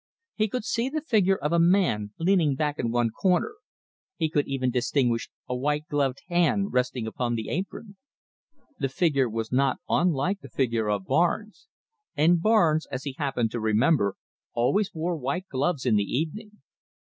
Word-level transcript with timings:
He 0.33 0.47
could 0.47 0.63
see 0.65 0.89
the 0.89 1.03
figure 1.07 1.35
of 1.37 1.51
a 1.53 1.59
man 1.59 2.09
leaning 2.17 2.55
back 2.55 2.79
in 2.79 2.89
one 2.89 3.11
corner, 3.11 3.53
he 4.17 4.31
could 4.31 4.47
even 4.47 4.71
distinguish 4.71 5.29
a 5.47 5.55
white 5.55 5.87
gloved 5.89 6.21
hand 6.27 6.73
resting 6.73 7.05
upon 7.05 7.35
the 7.35 7.49
apron. 7.49 7.97
The 8.79 8.89
figure 8.89 9.29
was 9.29 9.51
not 9.51 9.77
unlike 9.87 10.39
the 10.41 10.49
figure 10.49 10.89
of 10.89 11.05
Barnes, 11.05 11.67
and 12.15 12.41
Barnes, 12.41 12.87
as 12.87 13.03
he 13.03 13.13
happened 13.19 13.51
to 13.51 13.59
remember, 13.59 14.15
always 14.53 14.91
wore 14.91 15.15
white 15.15 15.47
gloves 15.49 15.85
in 15.85 15.97
the 15.97 16.03
evening. 16.17 16.61